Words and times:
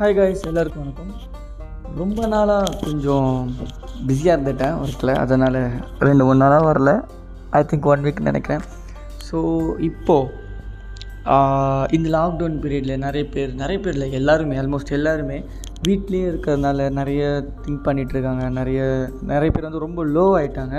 Hi 0.00 0.14
guys 0.16 0.44
எல்லாருக்கும் 0.48 0.82
வணக்கம். 0.82 1.10
ரொம்ப 1.98 2.26
நாளாக 2.34 2.68
கொஞ்சம் 2.84 3.26
பிஸியாக 4.06 4.34
இருந்துட்டேன் 4.36 4.76
ஒர்க்கில் 4.82 5.12
அதனால் 5.22 5.58
ரெண்டு 6.06 6.22
மூணு 6.26 6.38
நாளாக 6.42 6.62
வரல. 6.68 6.92
ஐ 7.58 7.60
திங்க் 7.70 7.88
ஒன் 7.92 8.04
வீக் 8.06 8.22
நினைக்கிறேன். 8.28 8.62
ஸோ 9.26 9.38
இப்போது 9.88 10.38
இந்த 11.96 12.08
லாக்டவுன் 12.16 12.56
பீரியடில் 12.62 13.02
நிறைய 13.04 13.24
பேர் 13.34 13.52
நிறைய 13.62 13.78
பேர் 13.80 13.96
இல்லை 13.96 14.08
எல்லாருமே 14.20 14.60
ஆல்மோஸ்ட் 14.62 14.96
எல்லாருமே 14.98 15.38
வீட்லேயே 15.88 16.30
இருக்கிறதுனால 16.30 16.88
நிறைய 17.00 17.22
திங்க் 17.66 17.86
பண்ணிகிட்ருக்காங்க 17.88 18.46
நிறைய 18.60 18.80
நிறைய 19.32 19.50
பேர் 19.56 19.68
வந்து 19.68 19.86
ரொம்ப 19.86 20.06
லோ 20.16 20.26
ஆகிட்டாங்க 20.40 20.78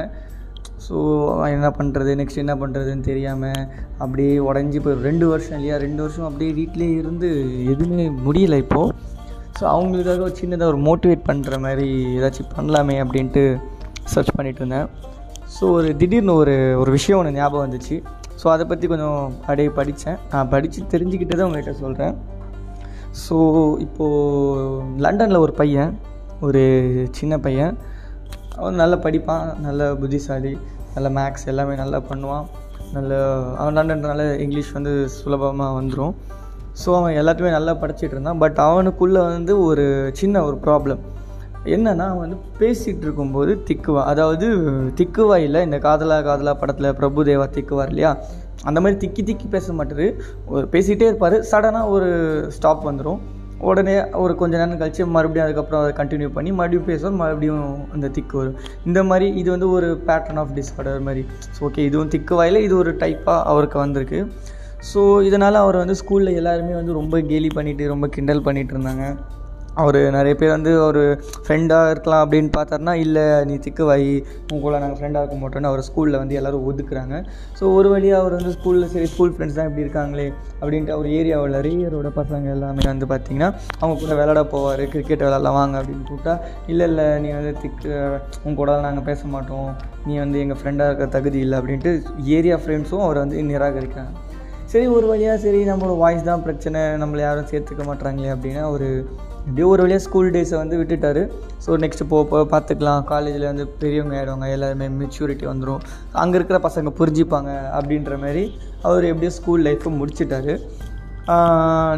ஸோ 0.86 0.95
என்ன 1.55 1.68
பண்ணுறது 1.77 2.11
நெக்ஸ்ட் 2.20 2.41
என்ன 2.43 2.54
பண்ணுறதுன்னு 2.55 3.07
தெரியாமல் 3.09 3.59
அப்படியே 4.04 4.34
உடஞ்சி 4.50 4.80
போய் 4.84 5.02
ரெண்டு 5.07 5.26
வருஷம் 5.27 5.57
இல்லையா? 5.57 5.76
ரெண்டு 5.85 6.02
வருஷம் 6.04 6.27
அப்படியே 6.30 6.52
வீட்டிலே 6.59 6.88
இருந்து 7.02 7.30
எதுவுமே 7.73 8.05
முடியல 8.27 8.57
இப்போது 8.66 8.95
ஸோ 9.59 9.63
அவங்களுக்காக 9.73 10.26
ஒரு 10.27 10.35
சின்னதாக 10.41 10.71
ஒரு 10.73 10.80
மோட்டிவேட் 10.88 11.27
பண்ணுற 11.30 11.59
மாதிரி 11.66 11.88
ஏதாச்சும் 12.17 12.52
பண்ணலாமே 12.57 12.95
அப்படின்ட்டு 13.04 13.44
சர்ச் 14.13 14.35
பண்ணிகிட்டு 14.38 14.62
இருந்தேன். 14.63 14.88
ஸோ 15.55 15.63
ஒரு 15.77 15.90
திடீர்னு 16.02 16.34
ஒரு 16.34 16.55
ஒரு 16.82 16.91
விஷயம் 16.91 17.20
ஒன்று 17.20 17.38
ஞாபகம் 17.40 17.66
வந்துச்சு. 17.66 17.95
ஸோ 18.41 18.48
அதை 18.48 18.66
பற்றி 18.66 18.85
கொஞ்சம் 18.88 19.20
அப்படியே 19.40 19.70
படித்தேன் 19.79 20.18
நான் 20.32 20.49
படித்து 20.49 20.82
தெரிஞ்சுக்கிட்டதை 20.93 21.45
உங்கள்கிட்ட 21.48 21.73
சொல்கிறேன் 21.84 22.16
ஸோ 23.23 23.38
இப்போது 23.85 24.99
லண்டனில் 25.05 25.43
ஒரு 25.45 25.54
பையன் 25.62 25.91
ஒரு 26.48 26.62
சின்ன 27.12 27.34
பையன். 27.45 27.73
அவன் 28.58 28.82
நல்லா 28.82 28.98
படிப்பான் 29.05 29.46
நல்ல 29.68 29.82
புத்திசாலி 30.02 30.54
நல்ல 30.96 31.10
மேக்ஸ் 31.18 31.48
எல்லாமே 31.52 31.76
நல்லா 31.84 32.00
பண்ணுவான். 32.10 32.46
நல்ல 32.96 33.12
அவன் 33.60 33.77
லண்டன்றனால 33.77 34.24
இங்கிலீஷ் 34.44 34.72
வந்து 34.77 34.94
சுலபமாக 35.18 35.77
வந்துடும் 35.80 36.14
ஸோ 36.82 36.90
அவன் 36.98 37.18
எல்லாத்தையுமே 37.21 37.52
நல்லா 37.58 37.74
படிச்சுட்டு 37.82 38.16
இருந்தான். 38.16 38.41
பட் 38.43 38.60
அவனுக்குள்ளே 38.68 39.21
வந்து 39.30 39.54
ஒரு 39.70 39.85
சின்ன 40.20 40.43
ஒரு 40.49 40.58
ப்ராப்ளம் 40.66 41.02
என்னன்னா 41.76 42.05
அவன் 42.12 42.24
வந்து 42.26 42.38
பேசிகிட்டு 42.60 43.05
இருக்கும்போது 43.08 43.52
திக்குவா 43.68 44.04
அதாவது 44.12 44.48
திக்குவா 44.99 45.36
இல்லை 45.48 45.60
இந்த 45.68 45.77
காதலா 45.88 46.18
காதலா 46.30 46.54
படத்தில் 46.62 46.96
பிரபுதேவா 46.99 47.48
திக்குவார் 47.58 47.91
இல்லையா? 47.93 48.12
அந்த 48.70 48.80
மாதிரி 48.84 48.98
திக்கி 49.04 49.21
திக்கி 49.27 49.48
பேச 49.55 49.74
மாட்டார் 49.74 50.08
ஒரு 50.54 50.65
பேசிகிட்டே 50.74 51.08
இருப்பார். 51.12 51.38
சடனாக 51.52 51.93
ஒரு 51.96 52.10
ஸ்டாப் 52.55 52.88
வந்துடும் 52.90 53.21
உடனே 53.70 53.95
ஒரு 54.23 54.34
கொஞ்ச 54.41 54.54
நேரம் 54.62 54.79
கழிச்சு 54.81 55.04
மறுபடியும் 55.15 55.45
அதுக்கப்புறம் 55.45 55.81
அதை 55.84 55.91
கண்டினியூ 55.99 56.29
பண்ணி 56.37 56.51
மறுபடியும் 56.59 56.87
பேசுவோம் 56.91 57.20
மறுபடியும் 57.21 57.65
அந்த 57.95 58.09
திக்கு 58.18 58.35
வரும். 58.40 58.57
இந்த 58.90 58.99
மாதிரி 59.09 59.27
இது 59.41 59.49
வந்து 59.55 59.70
ஒரு 59.76 59.90
பேட்டர்ன் 60.07 60.41
ஆஃப் 60.43 60.55
டிஸார்டர் 60.59 61.05
மாதிரி. 61.09 61.23
ஸோ 61.57 61.62
ஓகே 61.70 61.85
இதுவும் 61.90 62.12
திக்கு 62.15 62.35
வாயில் 62.40 62.65
இது 62.68 62.76
ஒரு 62.84 62.93
டைப்பாக 63.03 63.45
அவருக்கு 63.53 63.79
வந்திருக்கு. 63.85 64.22
ஸோ 64.91 65.01
இதனால் 65.29 65.63
அவர் 65.63 65.81
வந்து 65.84 65.95
ஸ்கூலில் 66.01 66.38
எல்லாருமே 66.41 66.73
வந்து 66.79 66.97
ரொம்ப 67.01 67.16
கேலி 67.31 67.51
பண்ணிட்டு 67.57 67.94
ரொம்ப 67.94 68.06
கிண்டல் 68.16 68.45
பண்ணிகிட்டு 68.47 68.75
இருந்தாங்க. 68.75 69.06
அவர் 69.81 70.00
நிறைய 70.16 70.34
பேர் 70.40 70.53
வந்து 70.56 70.72
ஒரு 70.86 71.02
ஃப்ரெண்டாக 71.46 71.91
இருக்கலாம் 71.94 72.24
அப்படின்னு 72.25 72.50
பார்த்தாருனா 72.58 72.94
இல்லை 73.03 73.25
நீ 73.50 73.56
திக்கு 73.66 73.84
வை 73.90 74.02
உன் 74.52 74.64
கூட 74.66 74.74
நாங்கள் 74.84 75.00
ஃப்ரெண்டாக 75.00 75.22
இருக்க 75.24 75.38
மாட்டோம்னு 75.41 75.69
அவர் 75.72 75.86
ஸ்கூலில் 75.88 76.19
வந்து 76.22 76.38
எல்லோரும் 76.40 76.66
ஒதுக்குறாங்க. 76.72 77.16
ஸோ 77.59 77.64
ஒரு 77.78 77.90
வழியாக 77.94 78.22
அவர் 78.22 78.36
வந்து 78.38 78.53
ஸ்கூலில் 78.58 78.92
சரி 78.94 79.08
ஸ்கூல் 79.14 79.34
ஃப்ரெண்ட்ஸ் 79.36 79.58
தான் 79.59 79.69
இப்படி 79.69 79.86
இருக்காங்களே 79.86 80.28
அப்படின்ட்டு 80.62 80.96
அவர் 80.97 81.08
ஏரியாவில் 81.19 81.58
ரேயரோட 81.68 82.12
பசங்க 82.19 82.50
எல்லாமே 82.56 82.88
வந்து 82.92 83.08
பார்த்திங்கன்னா 83.14 83.50
அவங்க 83.81 83.97
கூட 84.03 84.12
விளாட 84.22 84.44
போவார் 84.56 84.84
கிரிக்கெட் 84.96 85.25
விளாட்லாம் 85.28 85.58
வாங்க 85.59 85.78
அப்படின்னு 85.81 86.08
கூப்பிட்டா 86.09 86.36
இல்லை 86.74 86.88
இல்லை 86.92 87.08
நீ 87.25 87.31
வந்து 87.40 87.53
திக்கு 87.64 87.94
உன் 88.46 88.59
கூட 88.59 88.80
நாங்கள் 88.88 89.08
பேச 89.09 89.22
மாட்டோம். 89.36 89.72
நீ 90.08 90.14
வந்து 90.24 90.38
எங்கள் 90.44 90.59
ஃப்ரெண்டாக 90.59 90.90
இருக்க 90.92 91.08
தகுதி 91.18 91.40
இல்லை 91.46 91.58
அப்படின்ட்டு 91.62 91.94
ஏரியா 92.38 92.58
ஃப்ரெண்ட்ஸும் 92.62 93.06
அவரை 93.08 93.19
வந்து 93.24 93.47
நிராகரிக்கிறாங்க. 93.50 94.14
சரி 94.72 94.86
ஒரு 94.97 95.06
வழியாக 95.12 95.38
சரி 95.44 95.62
நம்மளோட 95.69 95.94
வாய்ஸ் 96.02 96.28
தான் 96.28 96.44
பிரச்சனை 96.44 96.81
நம்மளை 97.02 97.22
யாரும் 97.24 97.47
சேர்த்துக்க 97.50 97.84
மாட்றாங்களே 97.88 98.30
அப்படின்னா 98.34 98.62
ஒரு 98.74 98.88
எப்படியோ 99.46 99.68
ஒரு 99.72 99.81
வழியாக 99.84 100.03
ஸ்கூல் 100.06 100.30
டேஸை 100.36 100.56
வந்து 100.62 100.75
விட்டுட்டார். 100.80 101.20
ஸோ 101.64 101.78
நெக்ஸ்ட்டு 101.84 102.08
போ 102.12 102.18
பார்த்துக்கலாம். 102.54 103.02
காலேஜில் 103.12 103.48
வந்து 103.50 103.66
பெரியவங்க 103.81 104.16
ஆகிடுவாங்க 104.20 104.48
எல்லாருமே 104.58 104.88
மெச்சூரிட்டி 105.00 105.46
வந்துடும் 105.52 105.81
அங்கே 106.22 106.38
இருக்கிற 106.40 106.60
பசங்க 106.68 106.94
புரிஞ்சுப்பாங்க 107.00 107.50
அப்படின்ற 107.78 108.20
மாதிரி 108.24 108.44
அவர் 108.88 109.10
எப்படியோ 109.10 109.31
ஸ்கூல் 109.40 109.66
லைஃப்பை 109.68 109.92
முடிச்சிட்டாரு. 109.98 110.56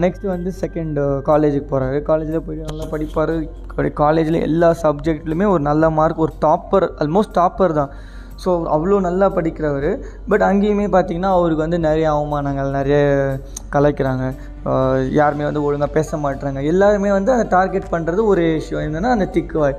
நெக்ஸ்ட் 0.06 0.25
வந்து 0.35 0.53
செகண்ட் 0.63 1.00
காலேஜுக்கு 1.29 1.69
போகிறாரு 1.73 2.00
காலேஜில் 2.09 2.45
போய் 2.47 2.66
நல்லா 2.72 2.88
படிப்பார். 2.95 3.35
காலேஜில் 4.03 4.39
எல்லா 4.50 4.72
சப்ஜெக்ட்லையுமே 4.85 5.50
ஒரு 5.53 5.63
நல்ல 5.69 5.83
மார்க் 6.00 6.25
ஒரு 6.25 6.35
டாப்பர் 6.47 6.88
ஆல்மோஸ்ட் 7.03 7.35
டாப்பர் 7.41 7.78
தான். 7.81 7.94
ஸோ 8.43 8.51
அவ்வளோ 8.75 8.99
நல்லா 9.07 9.27
படிக்கிறவர். 9.37 9.89
பட் 10.31 10.45
அங்கேயுமே 10.49 10.87
பார்த்திங்கன்னா 10.95 11.31
அவருக்கு 11.39 11.65
வந்து 11.65 11.79
நிறைய 11.87 12.07
அவமானங்கள் 12.15 12.77
நிறைய 12.79 12.97
கலைக்கிறாங்க. 13.75 14.25
யாருமே 15.19 15.45
வந்து 15.49 15.63
ஒழுங்காக 15.67 15.91
பேச 15.97 16.17
மாட்டுறாங்க 16.23 16.59
எல்லாருமே 16.71 17.11
வந்து 17.17 17.31
அந்த 17.35 17.45
டார்கெட் 17.55 17.93
பண்ணுறது 17.93 18.23
ஒரு 18.33 18.43
விஷயம். 18.59 18.85
என்னென்னா 18.87 19.11
அந்த 19.17 19.27
திக்குவாய் 19.37 19.77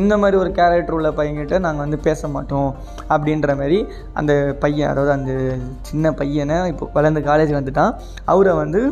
இந்த 0.00 0.14
மாதிரி 0.22 0.36
ஒரு 0.42 0.50
கேரக்டர் 0.58 0.96
உள்ள 0.96 1.08
பையன்கிட்ட 1.18 1.56
நாங்கள் 1.64 1.84
வந்து 1.84 1.98
பேச 2.08 2.28
மாட்டோம் 2.34 2.68
அப்படின்ற 3.14 3.56
மாதிரி 3.60 3.78
அந்த 4.20 4.32
பையன் 4.64 4.90
அதாவது 4.92 5.12
அந்த 5.16 5.32
சின்ன 5.88 6.12
பையனை 6.20 6.58
இப்போ 6.72 6.86
வளர்ந்து 6.98 7.22
காலேஜ் 7.30 7.56
வந்துட்டான். 7.58 7.94
அவரை 8.32 8.54
வந்து 8.62 8.82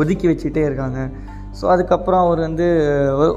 ஒதுக்கி 0.00 0.26
வச்சுட்டே 0.30 0.62
இருக்காங்க. 0.68 1.00
ஸோ 1.60 1.64
அதுக்கப்புறம் 1.66 2.26
அவர் 2.26 2.38
வந்து 2.38 2.66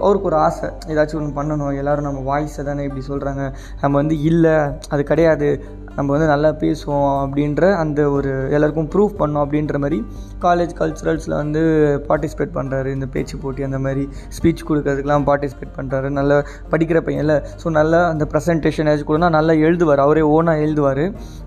அவருக்கு 0.01 0.28
ஒரு 0.28 0.35
ஆசை. 0.35 0.69
ஏதாச்சும் 0.88 1.19
ஒன்று 1.22 1.41
பண்ணணும். 1.41 1.78
எல்லோரும் 1.78 2.03
நம்ம 2.03 2.22
வாய்ஸை 2.29 2.63
தானே 2.63 2.83
இப்படி 2.83 3.05
சொல்கிறாங்க 3.07 3.53
நம்ம 3.81 3.97
வந்து 3.97 4.22
இல்லை. 4.22 4.55
அது 4.89 5.03
கிடையாது. 5.03 5.50
நம்ம 5.97 6.08
வந்து 6.16 6.28
நல்லா 6.31 6.50
பேசுவோம் 6.63 7.12
அப்படின்ற 7.22 7.69
அந்த 7.84 8.02
ஒரு 8.16 8.31
எல்லாருக்கும் 8.56 8.90
ப்ரூவ் 8.94 9.13
பண்ணோம் 9.22 9.44
அப்படின்ற 9.46 9.78
மாதிரி 9.84 10.00
காலேஜ் 10.46 10.74
கல்ச்சுரல்ஸில் 10.80 11.35
வந்து 11.41 11.62
பார்ட்டிசிபேட் 12.09 12.53
பண்ணுறாரு 12.58 12.90
இந்த 12.97 13.08
பேச்சு 13.16 13.35
போட்டி 13.44 13.68
அந்த 13.68 13.80
மாதிரி 13.85 14.03
ஸ்பீச் 14.38 14.66
கொடுக்கறதுக்கெலாம் 14.69 15.25
பார்ட்டிசிபேட் 15.30 15.74
பண்ணுறாரு 15.78 16.09
நல்லா 16.19 16.38
படிக்கிற 16.74 17.00
பையன்ல. 17.08 17.35
ஸோ 17.63 17.69
நல்லா 17.80 18.02
அந்த 18.13 18.28
ப்ரெசன்டேஷன் 18.34 18.90
ஏதாச்சும் 18.90 19.12
கொடுனா 19.12 19.30
நல்லா 19.38 19.56
எழுதுவார். 19.68 20.03
அவரே 20.06 20.25
ஓனாக 20.35 20.63
எழுதுவார். 20.66 21.03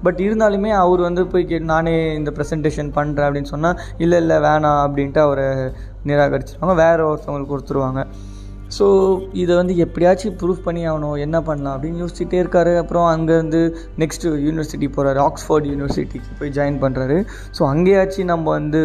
பட் 0.06 0.20
இருந்தாலுமே 0.26 0.72
அவர் 0.82 1.02
வந்து 1.08 1.24
போய் 1.34 1.48
கே 1.52 1.60
நானே 1.72 1.94
இந்த 2.18 2.32
ப்ரெசன்டேஷன் 2.38 2.90
பண்ணுறேன் 2.98 3.28
அப்படின்னு 3.28 3.52
சொன்னால் 3.54 3.78
இல்லை 4.04 4.18
இல்லை 4.24 4.38
வேணாம் 4.48 4.82
அப்படின்ட்டு 4.86 5.22
அவரை 5.26 5.46
நிராகரிச்சிருவாங்க. 6.10 6.76
வேறு 6.84 7.08
ஒருத்தவங்களுக்கு 7.10 7.54
கொடுத்துருவாங்க. 7.54 8.02
ஸோ 8.76 8.86
இதை 9.42 9.52
வந்து 9.60 9.74
எப்படியாச்சும் 9.84 10.36
ப்ரூஃப் 10.40 10.66
பண்ணி 10.66 10.82
ஆகணும் 10.90 11.16
என்ன 11.24 11.36
பண்ணலாம் 11.48 11.74
அப்படின்னு 11.76 12.02
யோசிச்சுட்டே 12.02 12.38
இருக்காரு. 12.42 12.72
அப்புறம் 12.82 13.06
அங்கேருந்து 13.14 13.60
நெக்ஸ்ட்டு 14.02 14.34
யூனிவர்சிட்டி 14.46 14.88
போகிறாரு 14.96 15.20
ஆக்ஸ்ஃபோர்ட் 15.28 15.66
யூனிவர்சிட்டிக்கு 15.72 16.38
போய் 16.40 16.54
ஜாயின் 16.58 16.78
பண்ணுறாரு 16.84 17.16
ஸோ 17.56 17.62
அங்கேயாச்சும் 17.72 18.30
நம்ம 18.32 18.46
வந்து 18.58 18.82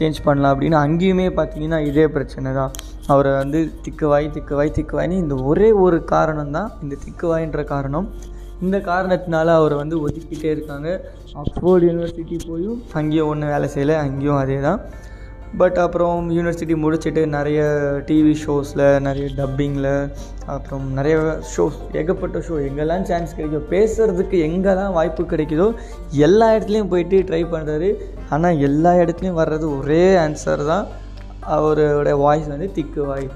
சேஞ்ச் 0.00 0.18
பண்ணலாம் 0.26 0.52
அப்படின்னு 0.54 0.78
அங்கேயுமே 0.86 1.28
பார்த்தீங்கன்னா 1.38 1.78
இதே 1.90 2.06
பிரச்சனை 2.16 2.48
தான். 2.60 2.72
அவரை 3.12 3.30
வந்து 3.42 3.60
திக்குவாய் 3.84 4.26
திக்குவாய் 4.36 4.76
திக்குவாய்னு 4.78 5.22
இந்த 5.24 5.36
ஒரே 5.50 5.68
ஒரு 5.84 5.98
காரணம் 6.14 6.54
தான். 6.58 6.68
இந்த 6.84 6.94
திக்குவாயின்ற 7.04 7.62
காரணம். 7.74 8.06
இந்த 8.66 8.76
காரணத்தினால 8.90 9.48
அவரை 9.58 9.76
வந்து 9.82 9.96
ஒதுக்கிட்டே 10.04 10.48
இருக்காங்க. 10.54 10.88
ஆக்ஸ்ஃபோர்ட் 11.40 11.86
யூனிவர்சிட்டி 11.88 12.38
போயும் 12.48 12.78
அங்கேயும் 13.00 13.30
ஒன்றும் 13.32 13.52
வேலை 13.54 13.68
செய்யலை 13.74 13.96
அங்கேயும் 14.04 14.40
அதே 14.42 14.58
தான். 14.68 14.80
பட் 15.56 15.78
அப்புறம் 15.78 16.30
யூனிவர்சிட்டி 16.30 16.74
முடிச்சுட்டு 16.84 17.26
நிறைய 17.26 17.60
டிவி 18.06 18.34
ஷோஸில் 18.46 19.00
நிறைய 19.00 19.28
டப்பிங்கில் 19.36 20.10
அப்புறம் 20.46 20.92
நிறைய 20.92 21.16
ஷோஸ் 21.56 21.78
ஏகப்பட்ட 21.92 22.38
ஷோ 22.38 22.56
எங்கெல்லாம் 22.68 23.02
சான்ஸ் 23.02 23.36
கிடைக்கும் 23.36 23.68
பேசுகிறதுக்கு 23.70 24.36
எங்கெல்லாம் 24.48 24.92
வாய்ப்பு 24.92 25.22
கிடைக்குதோ 25.22 25.74
எல்லா 26.10 26.52
இடத்துலையும் 26.54 26.88
போயிட்டு 26.88 27.18
ட்ரை 27.18 27.42
பண்ணுறாரு 27.54 27.94
ஆனால் 28.30 28.58
எல்லா 28.58 28.92
இடத்துலையும் 28.92 29.40
வர்றது 29.42 29.78
ஒரே 29.78 30.16
ஆன்சர் 30.16 30.64
தான். 30.66 30.86
அவரோட 31.56 32.18
வாய்ஸ் 32.18 32.46
வந்து 32.46 32.72
திக்கு 32.72 33.04
வாய். 33.04 33.28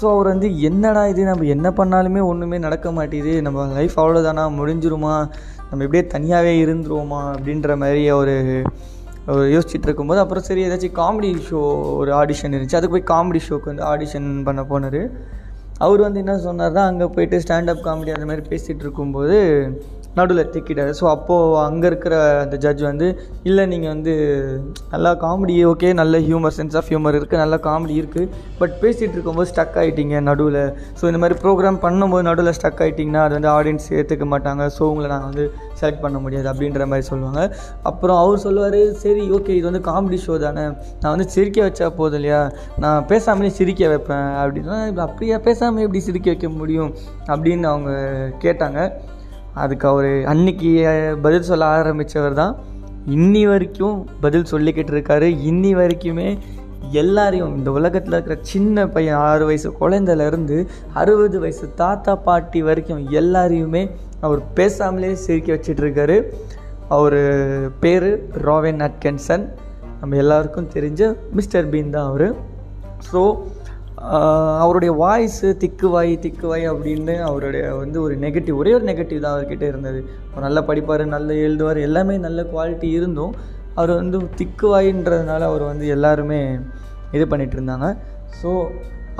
ஸோ 0.00 0.04
அவர் 0.14 0.26
வந்து 0.26 0.60
என்னடா 0.60 1.06
இது? 1.06 1.24
நம்ம 1.24 1.44
என்ன 1.44 1.70
பண்ணாலுமே 1.70 2.22
ஒன்றுமே 2.26 2.58
நடக்க 2.58 2.90
மாட்டேது. 2.90 3.40
நம்ம 3.40 3.66
லைஃப் 3.66 4.00
அவ்வளோதானா 4.00 4.44
முடிஞ்சிருமா? 4.58 5.30
நம்ம 5.70 5.84
எப்படியே 5.84 6.06
தனியாகவே 6.06 6.64
இருந்துருவோமா? 6.64 7.20
அப்படின்ற 7.34 7.76
மாதிரி 7.76 8.10
ஒரு 8.10 8.62
யோசிச்சுட்டு 9.26 9.88
இருக்கும்போது 9.88 10.20
அப்புறம் 10.20 10.42
சரி 10.42 10.62
ஏதாச்சும் 10.68 10.96
காமெடி 11.00 11.30
ஷோ 11.50 11.60
ஒரு 12.00 12.12
ஆடிஷன் 12.12 12.54
இருந்துச்சு. 12.54 12.78
அதுக்கு 12.80 12.94
போய் 12.96 13.10
காமெடி 13.12 13.40
ஷோக்கு 13.48 13.70
வந்து 13.72 13.84
ஆடிஷன் 13.84 14.44
பண்ண 14.44 14.62
போனார். 14.62 15.10
அவர் 15.78 16.00
வந்து 16.00 16.18
என்ன 16.18 16.34
சொன்னார்னா 16.36 16.82
அங்கே 16.90 17.04
போயிட்டு 17.04 17.38
ஸ்டாண்டப் 17.38 17.84
காமெடி 17.86 18.12
அந்த 18.16 18.26
மாதிரி 18.26 18.42
பேசிகிட்டு 18.50 18.84
இருக்கும்போது 18.86 19.38
நடுவில் 20.18 20.50
திக்கிட்டார். 20.54 20.92
ஸோ 21.00 21.04
அப்போது 21.14 21.56
அங்கே 21.66 21.86
இருக்கிற 21.90 22.14
அந்த 22.44 22.56
ஜட்ஜ் 22.64 22.82
வந்து 22.90 23.06
இல்லை 23.48 23.64
நீங்கள் 23.72 23.92
வந்து 23.94 24.14
நல்லா 24.92 25.12
காமெடி 25.24 25.56
ஓகே 25.72 25.88
நல்ல 26.00 26.20
ஹியூமர் 26.28 26.54
சென்ஸ் 26.58 26.76
ஆஃப் 26.80 26.90
ஹியூமர் 26.92 27.18
இருக்குது 27.18 27.42
நல்லா 27.42 27.58
காமெடி 27.68 27.94
இருக்குது 28.02 28.28
பட் 28.60 28.74
பேசிகிட்டு 28.82 29.16
இருக்கும்போது 29.16 29.50
ஸ்டக் 29.52 29.78
ஆகிட்டீங்க 29.82 30.20
நடுவில். 30.30 30.60
ஸோ 30.98 31.04
இந்த 31.10 31.20
மாதிரி 31.24 31.38
ப்ரோக்ராம் 31.44 31.80
பண்ணும்போது 31.86 32.26
நடுவில் 32.30 32.56
ஸ்டக் 32.58 32.82
ஆகிட்டிங்கன்னா 32.84 33.22
அது 33.26 33.36
வந்து 33.38 33.50
ஆடியன்ஸ் 33.56 33.88
ஏற்றுக்க 34.00 34.26
மாட்டாங்க. 34.34 34.62
ஸோ 34.76 34.82
உங்களை 34.92 35.08
நாங்கள் 35.14 35.30
வந்து 35.32 35.46
செலக்ட் 35.80 36.02
பண்ண 36.04 36.16
முடியாது 36.24 36.48
அப்படின்ற 36.52 36.84
மாதிரி 36.92 37.06
சொல்லுவாங்க. 37.10 37.42
அப்புறம் 37.92 38.18
அவர் 38.22 38.44
சொல்லுவார் 38.46 38.80
சரி 39.04 39.24
ஓகே 39.38 39.52
இது 39.58 39.66
வந்து 39.70 39.82
காமெடி 39.90 40.20
ஷோ 40.26 40.36
தானே. 40.46 40.64
நான் 41.02 41.12
வந்து 41.14 41.28
சிரிக்க 41.34 41.58
வச்சா 41.66 41.88
போதும் 41.98 42.18
இல்லையா? 42.20 42.40
நான் 42.84 43.06
பேசாமலே 43.12 43.50
சிரிக்க 43.58 43.88
வைப்பேன். 43.94 44.30
அப்படின்னா 44.42 44.78
அப்படியா? 45.06 45.38
பேசாமல் 45.48 45.84
எப்படி 45.86 46.02
சிரிக்க 46.08 46.28
வைக்க 46.32 46.48
முடியும்? 46.60 46.92
அப்படின்னு 47.32 47.68
அவங்க 47.72 47.90
கேட்டாங்க. 48.44 48.80
அதுக்கு 49.62 49.86
அவர் 49.88 50.10
அன்னைக்கு 50.32 50.70
பதில் 51.22 51.48
சொல்ல 51.50 51.64
ஆரம்பித்தவர் 51.76 52.32
தான். 52.32 52.54
இன்னி 53.16 53.42
வரைக்கும் 53.46 53.96
பதில் 54.20 54.50
சொல்லிக்கிட்டு 54.50 54.92
இருக்காரு. 54.96 55.28
இன்னி 55.50 55.72
வரைக்குமே 55.80 56.28
எல்லாரையும் 56.90 57.52
இந்த 57.56 57.70
உலகத்தில் 57.70 58.12
இருக்கிற 58.12 58.36
சின்ன 58.40 58.86
பையன் 58.94 59.20
ஆறு 59.28 59.44
வயசு 59.44 59.68
குழந்தையிலேருந்து 59.80 60.56
அறுபது 60.92 61.38
வயசு 61.40 61.66
தாத்தா 61.74 62.12
பாட்டி 62.26 62.62
வரைக்கும் 62.62 63.02
எல்லாரையுமே 63.20 63.82
அவர் 64.20 64.40
பேசாமலே 64.56 65.12
சிரிக்க 65.24 65.48
வச்சிட்ருக்காரு 65.54 66.16
அவர் 66.96 67.18
பேர் 67.80 68.08
ராவின் 68.46 68.82
அட்கன்சன். 68.88 69.44
நம்ம 70.00 70.16
எல்லாருக்கும் 70.16 70.70
தெரிஞ்ச 70.74 71.02
மிஸ்டர் 71.32 71.70
பீன் 71.70 71.94
தான் 71.96 72.08
அவர். 72.08 72.26
ஸோ 73.12 73.22
அவருடைய 74.62 74.92
வாய்ஸு 75.02 75.48
திக்கு 75.62 75.88
வாய் 75.94 76.12
திக்கு 76.24 76.46
வாய் 76.50 76.64
அப்படின்னு 76.72 77.14
அவருடைய 77.28 77.64
வந்து 77.82 77.98
ஒரு 78.06 78.14
நெகட்டிவ் 78.24 78.58
ஒரே 78.62 78.72
ஒரு 78.78 78.84
நெகட்டிவ் 78.90 79.22
தான் 79.24 79.34
அவர்கிட்ட 79.36 79.64
இருந்தது. 79.72 80.00
அவர் 80.30 80.46
நல்லா 80.46 80.62
படிப்பார் 80.70 81.04
நல்லா 81.16 81.34
எழுதுவார் 81.44 81.80
எல்லாமே 81.88 82.16
நல்ல 82.26 82.42
குவாலிட்டி 82.52 82.88
இருந்தும் 82.98 83.34
அவர் 83.78 83.92
வந்து 84.00 84.18
திக்கு 84.40 84.66
வாயின்றதுனால 84.72 85.46
அவர் 85.50 85.64
வந்து 85.70 85.86
எல்லாருமே 85.96 86.40
இது 87.16 87.24
பண்ணிகிட்டு 87.32 87.58
இருந்தாங்க. 87.58 87.88
ஸோ 88.40 88.50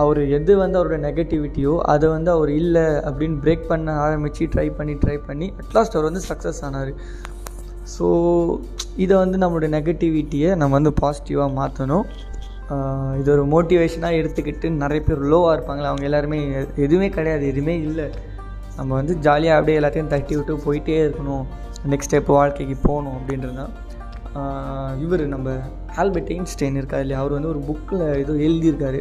அவர் 0.03 0.21
எது 0.37 0.53
வந்து 0.63 0.79
அவரோட 0.79 0.97
நெகட்டிவிட்டியோ 1.09 1.75
அதை 1.93 2.07
வந்து 2.17 2.31
அவர் 2.37 2.51
இல்லை 2.61 2.87
அப்படின்னு 3.09 3.37
பிரேக் 3.45 3.69
பண்ண 3.73 3.93
ஆரம்பித்து 4.07 4.49
ட்ரை 4.55 4.69
பண்ணி 4.79 4.95
ட்ரை 5.03 5.17
பண்ணி 5.29 5.49
அட்லாஸ்ட் 5.63 5.97
அவர் 5.97 6.09
வந்து 6.11 6.23
சக்ஸஸ் 6.31 6.63
ஆனார். 6.69 6.93
ஸோ 7.95 8.07
இதை 9.05 9.15
வந்து 9.23 9.39
நம்மளுடைய 9.43 9.71
நெகட்டிவிட்டியை 9.79 10.51
நம்ம 10.61 10.75
வந்து 10.79 10.95
பாசிட்டிவாக 11.03 11.51
மாற்றணும் 11.61 12.07
இது 13.21 13.29
ஒரு 13.35 13.43
மோட்டிவேஷனாக 13.55 14.19
எடுத்துக்கிட்டு 14.21 14.69
நிறைய 14.83 15.01
பேர் 15.07 15.21
லோவாக 15.33 15.55
இருப்பாங்களே 15.57 15.89
அவங்க 15.91 16.05
எல்லாருமே 16.09 16.39
எதுவுமே 16.87 17.09
கிடையாது 17.17 17.45
எதுவுமே 17.53 17.75
இல்லை. 17.89 18.07
நம்ம 18.77 18.91
வந்து 19.01 19.15
ஜாலியாக 19.27 19.59
அப்படியே 19.59 19.79
எல்லாத்தையும் 19.81 20.13
தட்டி 20.13 20.35
விட்டு 20.37 20.55
போயிட்டே 20.67 20.97
இருக்கணும். 21.07 21.45
நெக்ஸ்ட் 21.93 22.11
ஸ்டெப் 22.11 22.31
வாழ்க்கைக்கு 22.37 22.77
போகணும் 22.87 23.17
அப்படின்றது 23.19 23.57
தான். 23.61 23.73
இவர் 25.05 25.23
நம்ம 25.35 25.51
ஆல்பர்ட் 26.03 26.31
ஐன்ஸ்டைன் 26.37 26.79
இருக்கார் 26.81 27.03
இல்லையா? 27.05 27.19
அவர் 27.23 27.37
வந்து 27.37 27.51
ஒரு 27.53 27.61
புக்கில் 27.69 28.03
ஏதோ 28.23 28.33
எழுதியிருக்காரு. 28.47 29.01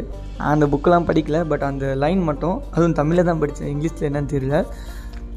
அந்த 0.51 0.65
புக்கெலாம் 0.73 1.07
படிக்கல 1.09 1.39
பட் 1.51 1.65
அந்த 1.69 1.85
லைன் 2.03 2.21
மட்டும் 2.29 2.57
அதுவும் 2.73 2.97
தமிழில் 2.99 3.29
தான் 3.29 3.41
படித்தேன் 3.43 3.71
இங்கிலீஷில் 3.73 4.07
என்னன்னு 4.09 4.33
தெரியல. 4.35 4.59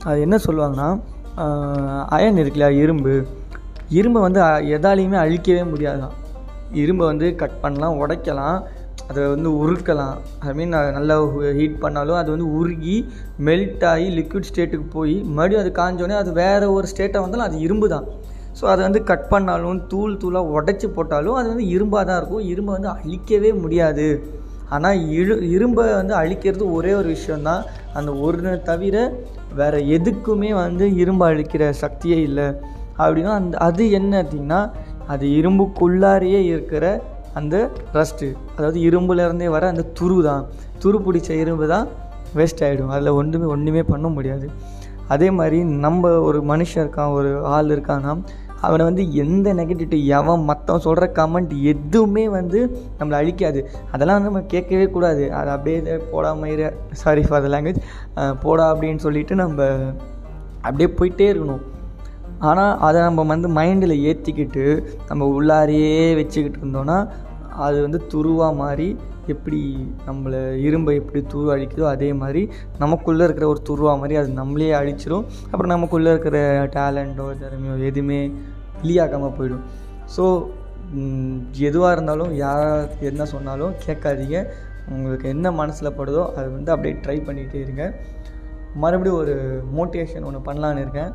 அது 0.08 0.19
என்ன 0.26 0.37
சொல்லுவாங்கன்னா 0.46 0.90
அயன் 2.17 2.43
இருக்குல்லையா 2.43 2.73
இரும்பு. 2.82 3.14
இரும்பை 3.99 4.20
வந்து 4.26 4.40
எதாலையுமே 4.76 5.19
அழிக்கவே 5.25 5.64
முடியாதான். 5.73 6.14
இரும்பை 6.82 7.04
வந்து 7.12 7.28
கட் 7.42 7.60
பண்ணலாம் 7.62 7.98
உடைக்கலாம் 8.02 8.58
அதை 9.08 9.22
வந்து 9.32 9.50
உருக்கலாம். 9.62 10.14
ஐ 10.48 10.52
மீன் 10.58 10.72
நல்லா 10.98 11.16
ஹீட் 11.58 11.82
பண்ணாலும் 11.82 12.18
அது 12.20 12.30
வந்து 12.34 12.48
உருகி 12.58 12.96
மெல்ட் 13.48 13.84
ஆகி 13.90 14.06
லிக்விட் 14.18 14.48
ஸ்டேட்டுக்கு 14.50 14.86
போய் 14.94 15.16
மறுபடியும் 15.36 15.62
அது 15.64 15.72
காஞ்சோடனே 15.80 16.16
அது 16.22 16.30
வேறு 16.42 16.72
ஒரு 16.76 16.88
ஸ்டேட்டாக 16.92 17.24
வந்தாலும் 17.24 17.48
அது 17.48 17.58
இரும்பு 17.66 17.88
தான். 17.94 18.06
ஸோ 18.58 18.64
அதை 18.72 18.80
வந்து 18.86 19.02
கட் 19.10 19.28
பண்ணாலும் 19.32 19.80
தூள் 19.92 20.18
தூளாக 20.22 20.52
உடச்சி 20.58 20.88
போட்டாலும் 20.96 21.38
அது 21.40 21.48
வந்து 21.52 21.66
இரும்பாக 21.74 22.04
தான் 22.08 22.18
இருக்கும். 22.20 22.46
இரும்பை 22.52 22.72
வந்து 22.76 22.90
அழிக்கவே 22.96 23.50
முடியாது. 23.62 24.08
ஆனால் 24.74 25.00
இழு 25.18 25.34
இரும்பை 25.56 25.84
வந்து 25.98 26.14
அழிக்கிறது 26.20 26.64
ஒரே 26.76 26.92
ஒரு 27.00 27.08
விஷயந்தான் 27.16 27.64
அந்த 27.98 28.10
ஒரு 28.26 28.56
தவிர 28.70 28.96
வேறு 29.60 29.80
எதுக்குமே 29.96 30.50
வந்து 30.64 30.86
இரும்பை 31.02 31.26
அழிக்கிற 31.32 31.68
சக்தியே 31.82 32.18
இல்லை. 32.28 32.48
அப்படின்னா 33.04 33.32
அந்த 33.40 33.54
அது 33.68 33.84
என்ன 33.98 34.12
அப்படின்னா 34.22 34.60
அது 35.12 35.26
இரும்புக்குள்ளாரியே 35.38 36.41
இருக்கிற 36.53 36.85
அந்த 37.38 37.56
ரஸ்ட்டு 37.97 38.29
அதாவது 38.56 38.79
இரும்புலேருந்தே 38.88 39.49
வர 39.56 39.64
அந்த 39.73 39.85
துரு 39.99 40.17
தான். 40.29 40.44
துரு 40.82 40.99
பிடிச்ச 41.06 41.31
இரும்பு 41.43 41.67
தான் 41.75 41.87
வேஸ்ட் 42.38 42.62
ஆகிடும் 42.67 42.93
அதில் 42.94 43.17
ஒன்றுமே 43.20 43.47
ஒன்றுமே 43.55 43.82
பண்ண 43.93 44.06
முடியாது. 44.17 44.47
அதே 45.14 45.29
மாதிரி 45.38 45.58
நம்ம 45.85 46.11
ஒரு 46.29 46.38
மனுஷன் 46.50 46.82
இருக்கான் 46.85 47.14
ஒரு 47.19 47.31
ஆள் 47.56 47.73
இருக்கான்னா 47.75 48.12
அவனை 48.67 48.82
வந்து 48.88 49.03
எந்த 49.23 49.49
நெகட்டிவிட்டி 49.58 49.99
எவன் 50.19 50.47
மற்றவன் 50.49 50.85
சொல்கிற 50.87 51.06
கமெண்ட் 51.19 51.52
எதுவுமே 51.73 52.25
வந்து 52.37 52.59
நம்மளை 52.99 53.17
அழிக்காது. 53.20 53.61
அதெல்லாம் 53.93 54.17
வந்து 54.19 54.31
நம்ம 54.31 54.43
கேட்கவே 54.55 54.87
கூடாது. 54.94 55.25
அது 55.38 55.50
அப்படியே 55.55 55.99
போடாமல் 56.12 56.62
சாரி 57.02 57.25
ஃபார் 57.29 57.44
த 57.47 57.50
லாங்குவேஜ் 57.55 57.81
போடா 58.44 58.67
அப்படின்னு 58.73 59.05
சொல்லிட்டு 59.06 59.37
நம்ம 59.44 59.69
அப்படியே 60.67 60.91
போயிட்டே 60.99 61.29
இருக்கணும். 61.32 61.62
ஆனால் 62.41 62.73
அதை 62.79 62.99
நம்ம 63.00 63.25
வந்து 63.25 63.49
மைண்டில் 63.49 63.94
ஏற்றிக்கிட்டு 64.09 64.65
நம்ம 65.09 65.29
உள்ளாரையே 65.37 66.15
வச்சுக்கிட்டு 66.15 66.61
இருந்தோன்னா 66.62 66.99
அது 67.67 67.77
வந்து 67.83 67.99
துருவாக 68.12 68.55
மாறி 68.55 68.97
எப்படி 69.33 69.61
நம்மளை 70.06 70.41
இரும்பை 70.65 70.94
எப்படி 70.97 71.21
துரு 71.33 71.47
அழிக்குதோ 71.55 71.87
அதே 71.93 72.12
மாதிரி 72.12 72.43
நமக்குள்ளே 72.79 73.25
இருக்கிற 73.25 73.47
ஒரு 73.49 73.61
துருவா 73.69 73.93
மாதிரி 73.99 74.17
அது 74.21 74.29
நம்மளே 74.41 74.69
அழிச்சிடும் 74.81 75.25
அப்புறம் 75.50 75.73
நமக்குள்ளே 75.75 76.11
இருக்கிற 76.11 76.38
டேலண்ட்டோ 76.77 77.27
திறமையோ 77.43 77.77
எதுவுமே 77.91 78.21
வெளியாகாமல் 78.83 79.35
போயிடும். 79.38 79.65
ஸோ 80.17 80.25
எதுவாக 81.69 81.94
இருந்தாலும் 81.97 82.33
யார் 82.35 82.88
என்ன 83.00 83.25
சொன்னாலும் 83.25 83.73
கேட்காதீங்க. 83.87 84.41
உங்களுக்கு 84.88 85.27
என்ன 85.29 85.50
மனசில் 85.61 85.97
படுதோ 85.99 86.25
அது 86.38 86.49
வந்து 86.50 86.71
அப்படியே 86.75 86.94
ட்ரை 87.05 87.17
பண்ணிகிட்டே 87.29 87.61
இருங்க. 87.65 87.85
மறுபடியும் 88.83 89.21
ஒரு 89.23 89.35
மோட்டிவேஷன் 89.77 90.27
ஒன்று 90.29 90.47
பண்ணலான்னு 90.49 90.85
இருக்கேன். 90.85 91.12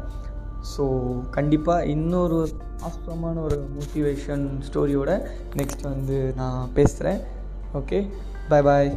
ஸோ 0.70 0.84
கண்டிப்பாக 1.30 1.86
இன்னொரு 1.86 2.40
ஆஸ்பமான 2.82 3.42
ஒரு 3.42 3.58
மோட்டிவேஷன் 3.78 4.46
ஸ்டோரியோட 4.68 5.12
நெக்ஸ்ட் 5.56 5.84
வந்து 5.84 6.34
நான் 6.36 6.70
பேசுகிறேன் 6.74 7.20
ஓகே 7.74 8.00
பாய் 8.50 8.62
பாய் 8.62 8.92